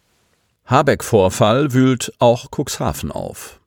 [0.65, 3.60] Habeck-Vorfall wühlt auch Cuxhaven auf.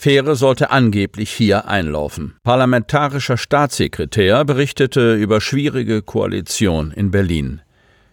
[0.00, 2.36] Fähre sollte angeblich hier einlaufen.
[2.44, 7.62] Parlamentarischer Staatssekretär berichtete über schwierige Koalition in Berlin.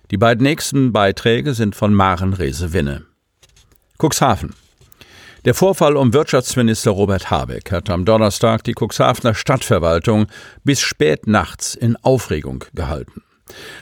[0.09, 3.05] Die beiden nächsten Beiträge sind von Maren Rese-Winne.
[3.99, 4.55] Cuxhaven.
[5.45, 10.25] Der Vorfall um Wirtschaftsminister Robert Habeck hat am Donnerstag die Cuxhavener Stadtverwaltung
[10.63, 13.24] bis spät nachts in Aufregung gehalten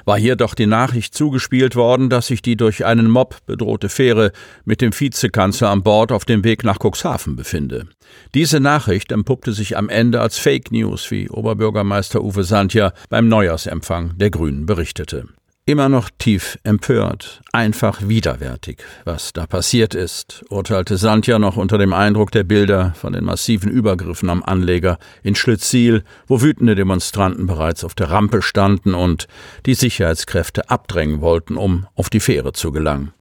[0.06, 4.32] war hier doch die Nachricht zugespielt worden, dass sich die durch einen Mob bedrohte Fähre
[4.66, 7.88] mit dem Vizekanzler an Bord auf dem Weg nach Cuxhaven befinde.
[8.34, 14.18] Diese Nachricht empuppte sich am Ende als Fake News, wie Oberbürgermeister Uwe Sandja beim Neujahrsempfang
[14.18, 15.28] der Grünen berichtete
[15.66, 21.94] immer noch tief empört, einfach widerwärtig, was da passiert ist, urteilte Sandja noch unter dem
[21.94, 27.84] Eindruck der Bilder von den massiven Übergriffen am Anleger in Schlitziel, wo wütende Demonstranten bereits
[27.84, 29.28] auf der Rampe standen und
[29.66, 33.14] die Sicherheitskräfte abdrängen wollten, um auf die Fähre zu gelangen.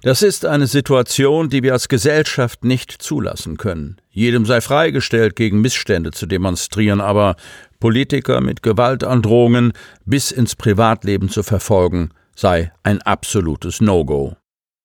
[0.00, 3.98] Das ist eine Situation, die wir als Gesellschaft nicht zulassen können.
[4.10, 7.36] Jedem sei freigestellt, gegen Missstände zu demonstrieren, aber
[7.82, 9.72] Politiker mit Gewaltandrohungen
[10.04, 14.36] bis ins Privatleben zu verfolgen, sei ein absolutes No-Go.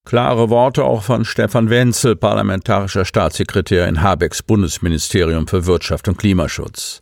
[0.04, 7.00] Klare Worte auch von Stefan Wenzel, parlamentarischer Staatssekretär in Habecks Bundesministerium für Wirtschaft und Klimaschutz.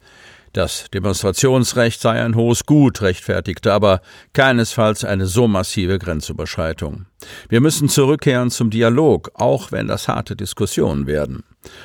[0.57, 4.01] Das Demonstrationsrecht sei ein hohes Gut, rechtfertigte aber
[4.33, 7.05] keinesfalls eine so massive Grenzüberschreitung.
[7.51, 11.45] Wir müssen zurückkehren zum Dialog, auch wenn das harte Diskussionen werden.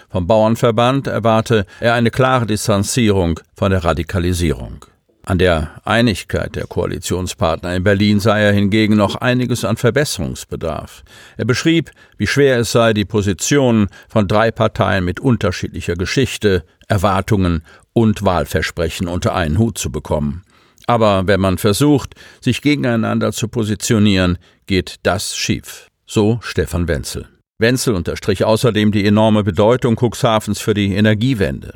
[0.10, 4.86] Vom Bauernverband erwarte er eine klare Distanzierung von der Radikalisierung.
[5.32, 11.06] An der Einigkeit der Koalitionspartner in Berlin sei er hingegen noch einiges an Verbesserungsbedarf.
[11.38, 17.64] Er beschrieb, wie schwer es sei, die Positionen von drei Parteien mit unterschiedlicher Geschichte, Erwartungen
[17.94, 20.44] und Wahlversprechen unter einen Hut zu bekommen.
[20.86, 25.88] Aber wenn man versucht, sich gegeneinander zu positionieren, geht das schief.
[26.06, 27.30] So Stefan Wenzel.
[27.58, 31.76] Wenzel unterstrich außerdem die enorme Bedeutung Cuxhavens für die Energiewende.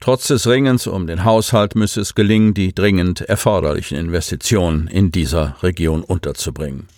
[0.00, 5.56] Trotz des Ringens um den Haushalt müsse es gelingen, die dringend erforderlichen Investitionen in dieser
[5.62, 6.88] Region unterzubringen.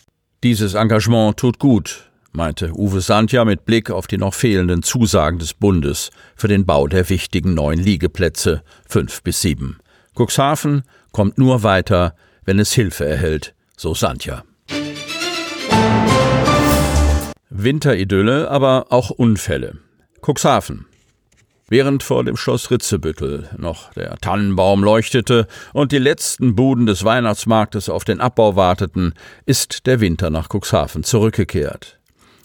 [0.42, 5.54] Dieses Engagement tut gut, meinte Uwe Sandja mit Blick auf die noch fehlenden Zusagen des
[5.54, 9.78] Bundes für den Bau der wichtigen neuen Liegeplätze fünf bis sieben.
[10.14, 10.82] Cuxhaven
[11.12, 14.44] kommt nur weiter, wenn es Hilfe erhält, so Sandja.
[17.50, 19.78] Winteridylle, aber auch Unfälle.
[20.20, 20.86] Cuxhaven.
[21.68, 27.88] Während vor dem Schloss Ritzebüttel noch der Tannenbaum leuchtete und die letzten Buden des Weihnachtsmarktes
[27.88, 29.14] auf den Abbau warteten,
[29.46, 31.98] ist der Winter nach Cuxhaven zurückgekehrt.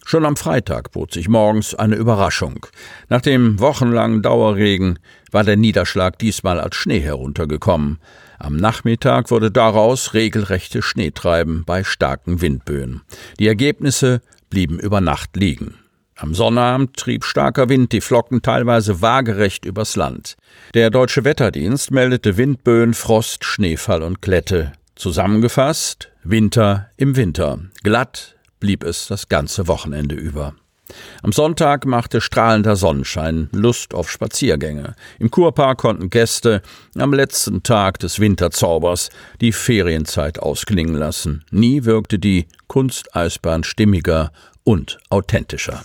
[0.03, 2.65] Schon am Freitag bot sich morgens eine Überraschung.
[3.09, 4.97] Nach dem wochenlangen Dauerregen
[5.29, 7.99] war der Niederschlag diesmal als Schnee heruntergekommen.
[8.39, 13.01] Am Nachmittag wurde daraus regelrechte Schneetreiben bei starken Windböen.
[13.39, 15.75] Die Ergebnisse blieben über Nacht liegen.
[16.21, 20.37] Am Sonnabend trieb starker Wind die Flocken teilweise waagerecht übers Land.
[20.75, 24.73] Der Deutsche Wetterdienst meldete Windböen, Frost, Schneefall und Glätte.
[24.93, 27.57] Zusammengefasst Winter im Winter.
[27.81, 30.53] Glatt, blieb es das ganze Wochenende über.
[31.23, 34.93] Am Sonntag machte strahlender Sonnenschein Lust auf Spaziergänge.
[35.17, 36.61] Im Kurpark konnten Gäste
[36.99, 41.45] am letzten Tag des Winterzaubers die Ferienzeit ausklingen lassen.
[41.49, 44.31] Nie wirkte die Kunsteisbahn stimmiger
[44.63, 45.83] und authentischer.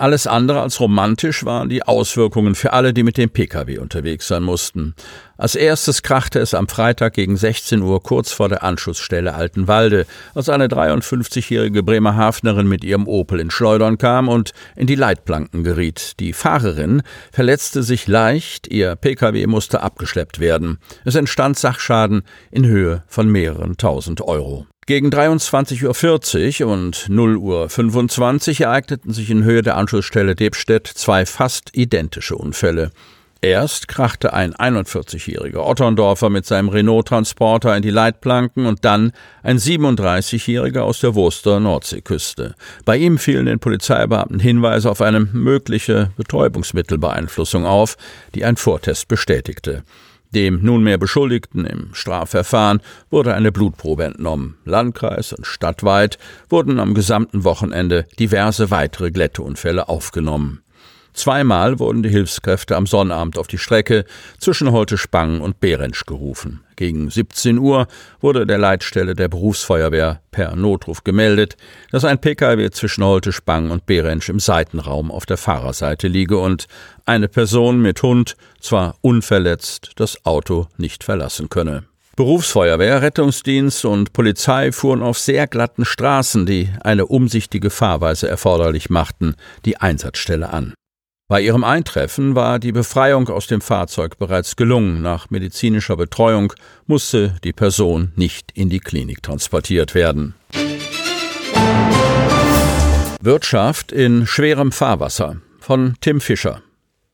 [0.00, 4.42] Alles andere als romantisch waren die Auswirkungen für alle, die mit dem Pkw unterwegs sein
[4.42, 4.94] mussten.
[5.36, 10.48] Als erstes krachte es am Freitag gegen 16 Uhr kurz vor der Anschlussstelle Altenwalde, als
[10.48, 16.18] eine 53-jährige Bremerhavenerin mit ihrem Opel in Schleudern kam und in die Leitplanken geriet.
[16.18, 20.78] Die Fahrerin verletzte sich leicht, ihr Pkw musste abgeschleppt werden.
[21.04, 24.66] Es entstand Sachschaden in Höhe von mehreren tausend Euro.
[24.90, 31.76] Gegen 23.40 Uhr und 0.25 Uhr ereigneten sich in Höhe der Anschlussstelle Debstedt zwei fast
[31.76, 32.90] identische Unfälle.
[33.40, 39.12] Erst krachte ein 41-jähriger Otterndorfer mit seinem Renault-Transporter in die Leitplanken und dann
[39.44, 42.56] ein 37-jähriger aus der Wurster Nordseeküste.
[42.84, 47.96] Bei ihm fielen den Polizeibeamten Hinweise auf eine mögliche Betäubungsmittelbeeinflussung auf,
[48.34, 49.84] die ein Vortest bestätigte.
[50.34, 52.80] Dem nunmehr Beschuldigten im Strafverfahren
[53.10, 54.56] wurde eine Blutprobe entnommen.
[54.64, 56.18] Landkreis und stadtweit
[56.48, 60.62] wurden am gesamten Wochenende diverse weitere Glätteunfälle aufgenommen.
[61.12, 64.04] Zweimal wurden die Hilfskräfte am Sonnabend auf die Strecke
[64.38, 66.60] zwischen Holte-Spangen und Behrensch gerufen.
[66.76, 67.88] Gegen 17 Uhr
[68.20, 71.56] wurde der Leitstelle der Berufsfeuerwehr per Notruf gemeldet,
[71.90, 76.68] dass ein Pkw zwischen Holte-Spangen und Behrensch im Seitenraum auf der Fahrerseite liege und
[77.04, 81.84] eine Person mit Hund zwar unverletzt das Auto nicht verlassen könne.
[82.16, 89.36] Berufsfeuerwehr, Rettungsdienst und Polizei fuhren auf sehr glatten Straßen, die eine umsichtige Fahrweise erforderlich machten,
[89.64, 90.74] die Einsatzstelle an.
[91.30, 95.00] Bei ihrem Eintreffen war die Befreiung aus dem Fahrzeug bereits gelungen.
[95.00, 96.52] Nach medizinischer Betreuung
[96.88, 100.34] musste die Person nicht in die Klinik transportiert werden.
[103.20, 106.62] Wirtschaft in schwerem Fahrwasser von Tim Fischer.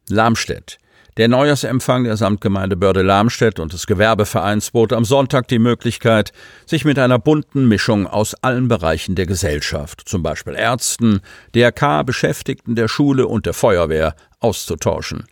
[0.09, 0.79] Lamstedt.
[1.17, 6.31] Der Neujahrsempfang der Samtgemeinde Börde-Lamstedt und des Gewerbevereins bot am Sonntag die Möglichkeit,
[6.67, 11.21] sich mit einer bunten Mischung aus allen Bereichen der Gesellschaft, zum Beispiel Ärzten,
[11.55, 15.25] DRK, Beschäftigten der Schule und der Feuerwehr, auszutauschen.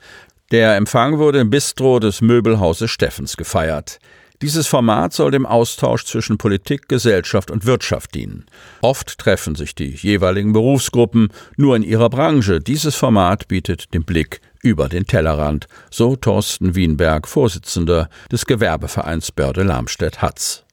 [0.53, 3.99] Der Empfang wurde im Bistro des Möbelhauses Steffens gefeiert.
[4.45, 8.45] Dieses Format soll dem Austausch zwischen Politik, Gesellschaft und Wirtschaft dienen.
[8.83, 12.61] Oft treffen sich die jeweiligen Berufsgruppen nur in ihrer Branche.
[12.61, 20.64] Dieses Format bietet den Blick über den Tellerrand, so Thorsten Wienberg, Vorsitzender des Gewerbevereins Börde-Lamstedt-Hatz.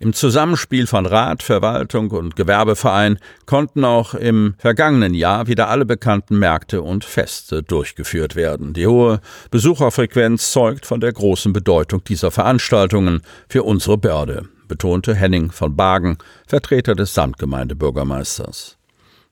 [0.00, 6.38] Im Zusammenspiel von Rat, Verwaltung und Gewerbeverein konnten auch im vergangenen Jahr wieder alle bekannten
[6.38, 8.74] Märkte und Feste durchgeführt werden.
[8.74, 15.50] Die hohe Besucherfrequenz zeugt von der großen Bedeutung dieser Veranstaltungen für unsere Börde, betonte Henning
[15.50, 18.77] von Bagen, Vertreter des Sandgemeindebürgermeisters.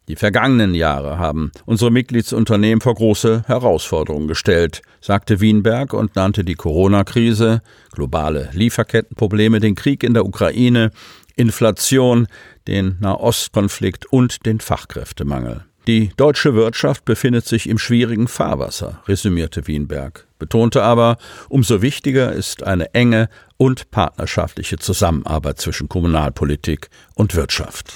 [0.09, 6.55] Die vergangenen Jahre haben unsere Mitgliedsunternehmen vor große Herausforderungen gestellt, sagte Wienberg und nannte die
[6.55, 7.61] Corona-Krise,
[7.93, 10.93] globale Lieferkettenprobleme, den Krieg in der Ukraine,
[11.35, 12.29] Inflation,
[12.69, 15.65] den Nahostkonflikt und den Fachkräftemangel.
[15.89, 21.17] Die deutsche Wirtschaft befindet sich im schwierigen Fahrwasser, resümierte Wienberg, betonte aber,
[21.49, 27.93] umso wichtiger ist eine enge und partnerschaftliche Zusammenarbeit zwischen Kommunalpolitik und Wirtschaft.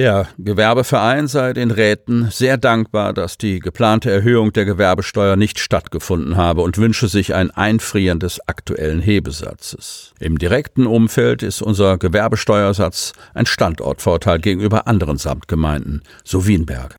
[0.00, 6.38] Der Gewerbeverein sei den Räten sehr dankbar, dass die geplante Erhöhung der Gewerbesteuer nicht stattgefunden
[6.38, 10.14] habe und wünsche sich ein Einfrieren des aktuellen Hebesatzes.
[10.18, 16.96] Im direkten Umfeld ist unser Gewerbesteuersatz ein Standortvorteil gegenüber anderen Samtgemeinden, so Wienberg.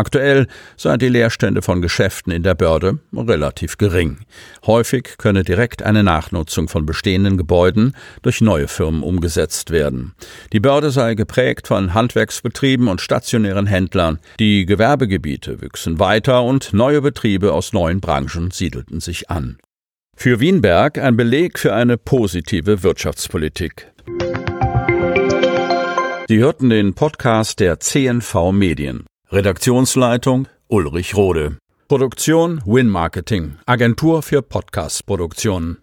[0.00, 0.46] Aktuell
[0.78, 4.20] seien die Leerstände von Geschäften in der Börde relativ gering.
[4.64, 10.14] Häufig könne direkt eine Nachnutzung von bestehenden Gebäuden durch neue Firmen umgesetzt werden.
[10.54, 14.20] Die Börde sei geprägt von Handwerksbetrieben und stationären Händlern.
[14.38, 19.58] Die Gewerbegebiete wüchsen weiter und neue Betriebe aus neuen Branchen siedelten sich an.
[20.16, 23.92] Für Wienberg ein Beleg für eine positive Wirtschaftspolitik.
[26.26, 29.04] Sie hörten den Podcast der CNV Medien.
[29.32, 31.58] Redaktionsleitung Ulrich Rode.
[31.86, 35.78] Produktion Win Marketing, Agentur für Podcast-Produktionen.